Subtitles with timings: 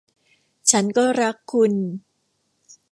[0.71, 1.73] ฉันก็รักคุณ